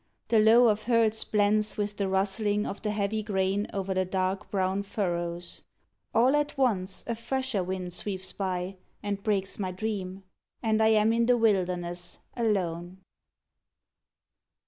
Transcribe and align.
The 0.29 0.39
low 0.39 0.67
of 0.67 0.85
herds 0.85 1.23
Blends 1.23 1.77
with 1.77 1.97
the 1.97 2.07
rustling 2.07 2.65
of 2.65 2.81
the 2.81 2.89
heavy 2.89 3.21
grain 3.21 3.67
Over 3.71 3.93
the 3.93 4.03
dark 4.03 4.49
brown 4.49 4.81
furrows. 4.81 5.61
All 6.11 6.35
at 6.35 6.57
once 6.57 7.03
A 7.05 7.13
fresher 7.13 7.63
wind 7.63 7.93
sweeps 7.93 8.33
by, 8.33 8.77
and 9.03 9.21
breaks 9.21 9.59
my 9.59 9.71
dream, 9.71 10.23
And 10.63 10.81
I 10.81 10.87
am 10.87 11.13
in 11.13 11.27
the 11.27 11.37
wilderness 11.37 12.17
alone. 12.35 13.01